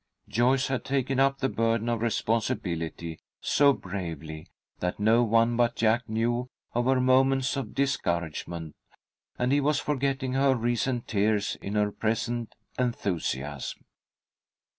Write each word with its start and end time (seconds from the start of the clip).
Joyce 0.27 0.65
had 0.65 0.83
taken 0.83 1.19
up 1.19 1.37
the 1.37 1.47
burden 1.47 1.87
of 1.87 2.01
responsibility 2.01 3.19
so 3.39 3.71
bravely 3.71 4.47
that 4.79 4.99
no 4.99 5.21
one 5.21 5.55
but 5.55 5.75
Jack 5.75 6.09
knew 6.09 6.49
of 6.73 6.85
her 6.85 6.99
moments 6.99 7.55
of 7.55 7.75
discouragement, 7.75 8.75
and 9.37 9.51
he 9.51 9.61
was 9.61 9.77
forgetting 9.79 10.33
her 10.33 10.55
recent 10.55 11.07
tears 11.07 11.55
in 11.61 11.75
her 11.75 11.91
present 11.91 12.55
enthusiasm. 12.79 13.85